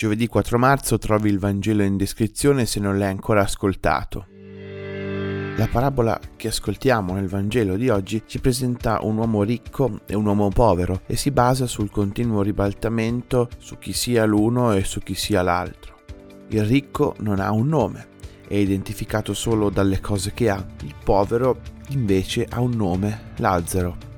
Giovedì 0.00 0.28
4 0.28 0.56
marzo 0.56 0.96
trovi 0.96 1.28
il 1.28 1.38
Vangelo 1.38 1.82
in 1.82 1.98
descrizione 1.98 2.64
se 2.64 2.80
non 2.80 2.96
l'hai 2.96 3.10
ancora 3.10 3.42
ascoltato. 3.42 4.28
La 5.58 5.68
parabola 5.70 6.18
che 6.36 6.48
ascoltiamo 6.48 7.12
nel 7.12 7.28
Vangelo 7.28 7.76
di 7.76 7.90
oggi 7.90 8.22
ci 8.24 8.40
presenta 8.40 9.00
un 9.02 9.18
uomo 9.18 9.42
ricco 9.42 10.00
e 10.06 10.16
un 10.16 10.24
uomo 10.24 10.48
povero 10.48 11.02
e 11.04 11.16
si 11.16 11.30
basa 11.30 11.66
sul 11.66 11.90
continuo 11.90 12.40
ribaltamento 12.40 13.50
su 13.58 13.76
chi 13.76 13.92
sia 13.92 14.24
l'uno 14.24 14.72
e 14.72 14.84
su 14.84 15.00
chi 15.00 15.12
sia 15.12 15.42
l'altro. 15.42 15.98
Il 16.48 16.64
ricco 16.64 17.14
non 17.18 17.38
ha 17.38 17.52
un 17.52 17.68
nome, 17.68 18.06
è 18.48 18.54
identificato 18.54 19.34
solo 19.34 19.68
dalle 19.68 20.00
cose 20.00 20.32
che 20.32 20.48
ha, 20.48 20.66
il 20.80 20.94
povero 21.04 21.60
invece 21.88 22.46
ha 22.48 22.62
un 22.62 22.70
nome, 22.70 23.32
Lazzaro 23.36 24.08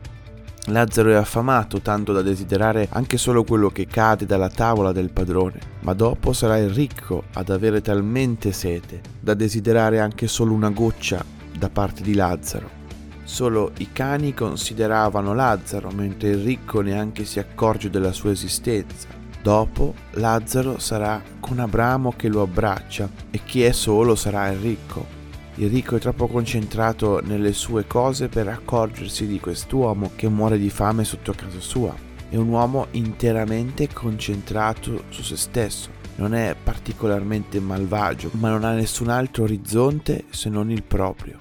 Lazzaro 0.66 1.10
è 1.10 1.14
affamato 1.14 1.80
tanto 1.80 2.12
da 2.12 2.22
desiderare 2.22 2.86
anche 2.92 3.18
solo 3.18 3.42
quello 3.42 3.68
che 3.70 3.88
cade 3.88 4.26
dalla 4.26 4.48
tavola 4.48 4.92
del 4.92 5.10
padrone, 5.10 5.58
ma 5.80 5.92
dopo 5.92 6.32
sarà 6.32 6.56
il 6.56 6.70
ricco 6.70 7.24
ad 7.32 7.50
avere 7.50 7.80
talmente 7.80 8.52
sete 8.52 9.00
da 9.18 9.34
desiderare 9.34 9.98
anche 9.98 10.28
solo 10.28 10.52
una 10.52 10.70
goccia 10.70 11.24
da 11.58 11.68
parte 11.68 12.02
di 12.02 12.14
Lazzaro. 12.14 12.80
Solo 13.24 13.72
i 13.78 13.90
cani 13.92 14.34
consideravano 14.34 15.34
Lazzaro, 15.34 15.90
mentre 15.90 16.30
il 16.30 16.42
ricco 16.44 16.80
neanche 16.80 17.24
si 17.24 17.40
accorge 17.40 17.90
della 17.90 18.12
sua 18.12 18.30
esistenza. 18.30 19.08
Dopo 19.42 19.94
Lazzaro 20.12 20.78
sarà 20.78 21.20
con 21.40 21.58
Abramo 21.58 22.12
che 22.16 22.28
lo 22.28 22.42
abbraccia 22.42 23.10
e 23.32 23.40
chi 23.44 23.64
è 23.64 23.72
solo 23.72 24.14
sarà 24.14 24.48
il 24.50 24.58
ricco. 24.58 25.21
Il 25.62 25.70
ricco 25.70 25.94
è 25.94 26.00
troppo 26.00 26.26
concentrato 26.26 27.20
nelle 27.22 27.52
sue 27.52 27.86
cose 27.86 28.26
per 28.26 28.48
accorgersi 28.48 29.28
di 29.28 29.38
quest'uomo 29.38 30.10
che 30.16 30.28
muore 30.28 30.58
di 30.58 30.70
fame 30.70 31.04
sotto 31.04 31.32
casa 31.34 31.60
sua. 31.60 31.94
È 32.28 32.34
un 32.34 32.48
uomo 32.48 32.88
interamente 32.90 33.86
concentrato 33.86 35.04
su 35.10 35.22
se 35.22 35.36
stesso. 35.36 35.90
Non 36.16 36.34
è 36.34 36.56
particolarmente 36.60 37.60
malvagio, 37.60 38.30
ma 38.32 38.50
non 38.50 38.64
ha 38.64 38.72
nessun 38.72 39.08
altro 39.08 39.44
orizzonte 39.44 40.24
se 40.30 40.48
non 40.48 40.68
il 40.68 40.82
proprio. 40.82 41.38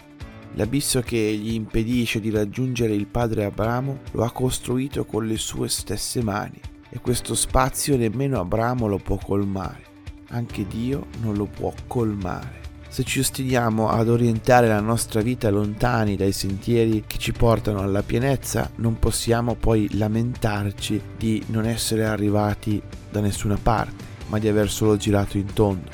L'abisso 0.54 1.02
che 1.02 1.18
gli 1.18 1.54
impedisce 1.54 2.20
di 2.20 2.30
raggiungere 2.30 2.94
il 2.94 3.08
padre 3.08 3.46
Abramo 3.46 4.02
lo 4.12 4.24
ha 4.24 4.30
costruito 4.30 5.04
con 5.04 5.26
le 5.26 5.38
sue 5.38 5.68
stesse 5.68 6.22
mani 6.22 6.62
e 6.92 7.00
questo 7.00 7.34
spazio 7.34 7.98
nemmeno 7.98 8.40
Abramo 8.40 8.88
lo 8.88 9.00
può 9.00 9.18
colmare. 9.18 9.82
Anche 10.30 10.68
Dio 10.68 11.08
non 11.24 11.34
lo 11.34 11.46
può 11.46 11.74
colmare 11.88 12.62
se 12.92 13.06
ci 13.06 13.20
ostiniamo 13.20 13.88
ad 13.88 14.10
orientare 14.10 14.68
la 14.68 14.82
nostra 14.82 15.22
vita 15.22 15.50
lontani 15.50 16.18
dai 16.18 16.34
sentieri 16.34 17.06
che 17.08 17.18
ci 17.18 17.32
portano 17.32 17.80
alla 17.80 18.04
pienezza, 18.04 18.70
non 18.76 19.00
possiamo 19.00 19.56
poi 19.56 19.88
lamentarci 19.94 21.02
di 21.18 21.42
non 21.48 21.66
essere 21.66 22.04
arrivati 22.04 22.82
da 23.10 23.22
nessuna 23.22 23.58
parte, 23.58 24.04
ma 24.28 24.40
di 24.40 24.50
aver 24.50 24.70
solo 24.70 24.98
girato 24.98 25.38
in 25.38 25.54
tondo. 25.54 25.90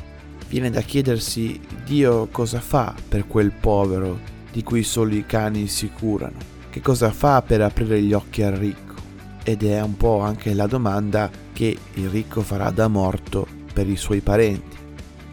Viene 0.48 0.72
da 0.72 0.82
chiedersi 0.82 1.60
Dio 1.86 2.30
cosa 2.32 2.60
fa 2.60 2.96
per 3.08 3.28
quel 3.28 3.52
povero 3.52 4.20
di 4.52 4.64
cui 4.64 4.82
solo 4.82 5.14
i 5.14 5.24
cani 5.24 5.68
si 5.68 5.92
curano, 5.92 6.38
che 6.72 6.82
cosa 6.82 7.12
fa 7.12 7.44
per 7.44 7.62
aprire 7.62 8.02
gli 8.02 8.14
occhi 8.14 8.42
al 8.42 8.54
ricco. 8.54 8.96
Ed 9.44 9.62
è 9.64 9.80
un 9.84 9.98
po' 9.98 10.22
anche 10.22 10.56
la 10.56 10.66
domanda 10.66 11.30
che 11.54 11.78
il 11.94 12.10
ricco 12.10 12.42
farà 12.42 12.72
da 12.72 12.88
morto 12.88 13.46
per 13.72 13.88
i 13.88 13.98
suoi 13.98 14.22
parenti 14.22 14.86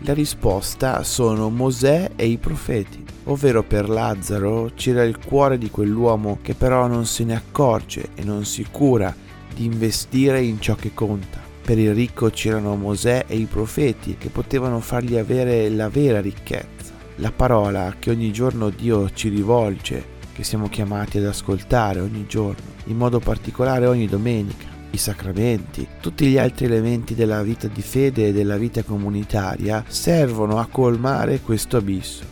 la 0.07 0.13
risposta 0.13 1.03
sono 1.03 1.49
Mosè 1.49 2.11
e 2.15 2.27
i 2.27 2.37
profeti, 2.37 3.03
ovvero 3.25 3.63
per 3.63 3.89
Lazzaro 3.89 4.73
c'era 4.75 5.03
il 5.03 5.19
cuore 5.19 5.57
di 5.57 5.71
quell'uomo 5.71 6.39
che 6.43 6.55
però 6.55 6.87
non 6.87 7.07
se 7.07 7.25
ne 7.25 7.35
accorge 7.35 8.11
e 8.15 8.23
non 8.23 8.45
si 8.45 8.67
cura 8.71 9.15
di 9.55 9.65
investire 9.65 10.43
in 10.43 10.61
ciò 10.61 10.75
che 10.75 10.93
conta. 10.93 11.41
Per 11.63 11.79
il 11.79 11.95
ricco 11.95 12.29
c'erano 12.29 12.77
Mosè 12.77 13.25
e 13.27 13.37
i 13.37 13.47
profeti 13.47 14.17
che 14.19 14.29
potevano 14.29 14.81
fargli 14.81 15.17
avere 15.17 15.71
la 15.71 15.89
vera 15.89 16.21
ricchezza, 16.21 16.93
la 17.17 17.33
parola 17.33 17.95
che 17.99 18.11
ogni 18.11 18.31
giorno 18.31 18.69
Dio 18.69 19.11
ci 19.11 19.31
rivolge, 19.31 20.13
che 20.35 20.45
siamo 20.45 20.69
chiamati 20.69 21.17
ad 21.17 21.25
ascoltare 21.25 22.01
ogni 22.01 22.27
giorno, 22.27 22.73
in 22.87 22.99
modo 22.99 23.21
particolare 23.21 23.87
ogni 23.87 24.07
domenica 24.07 24.74
i 24.95 24.99
sacramenti, 24.99 25.87
tutti 26.01 26.27
gli 26.27 26.39
altri 26.39 26.67
elementi 26.67 27.15
della 27.15 27.43
vita 27.43 27.69
di 27.69 27.83
fede 27.83 28.29
e 28.29 28.33
della 28.33 28.57
vita 28.57 28.83
comunitaria 28.83 29.85
servono 29.87 30.59
a 30.59 30.67
colmare 30.67 31.41
questo 31.41 31.77
abisso. 31.77 32.25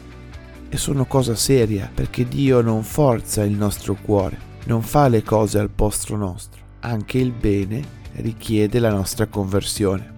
E 0.69 0.77
sono 0.77 1.05
cosa 1.05 1.35
seria 1.35 1.91
perché 1.93 2.27
Dio 2.27 2.61
non 2.63 2.83
forza 2.83 3.45
il 3.45 3.53
nostro 3.53 3.97
cuore, 4.01 4.39
non 4.65 4.83
fa 4.83 5.09
le 5.09 5.23
cose 5.23 5.59
al 5.59 5.71
posto 5.71 6.17
nostro, 6.17 6.63
anche 6.81 7.19
il 7.19 7.33
bene 7.33 8.01
richiede 8.15 8.79
la 8.79 8.91
nostra 8.91 9.27
conversione. 9.27 10.15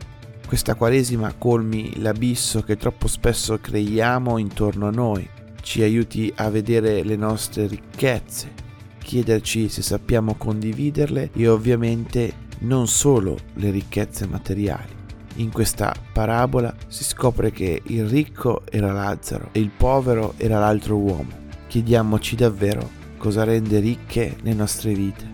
Questa 0.47 0.75
Quaresima 0.75 1.34
colmi 1.37 2.00
l'abisso 2.00 2.62
che 2.62 2.76
troppo 2.76 3.09
spesso 3.09 3.59
creiamo 3.59 4.38
intorno 4.38 4.87
a 4.87 4.91
noi, 4.91 5.28
ci 5.62 5.82
aiuti 5.82 6.32
a 6.37 6.50
vedere 6.50 7.03
le 7.03 7.16
nostre 7.16 7.66
ricchezze, 7.66 8.62
chiederci 9.04 9.69
se 9.69 9.82
sappiamo 9.82 10.34
condividerle 10.34 11.31
e 11.32 11.47
ovviamente 11.47 12.42
non 12.60 12.88
solo 12.88 13.37
le 13.54 13.70
ricchezze 13.70 14.26
materiali. 14.26 15.03
In 15.37 15.53
questa 15.53 15.94
parabola 16.12 16.75
si 16.88 17.04
scopre 17.04 17.50
che 17.50 17.82
il 17.84 18.09
ricco 18.09 18.62
era 18.70 18.93
Lazzaro 18.93 19.50
e 19.53 19.60
il 19.60 19.70
povero 19.70 20.34
era 20.38 20.59
l'altro 20.59 20.97
uomo. 20.97 21.43
Chiediamoci 21.69 22.34
davvero 22.34 22.88
cosa 23.19 23.44
rende 23.44 23.78
ricche 23.78 24.37
le 24.43 24.54
nostre 24.54 24.94
vite. 24.94 25.32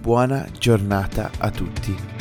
Buona 0.00 0.46
giornata 0.58 1.30
a 1.38 1.50
tutti. 1.50 2.19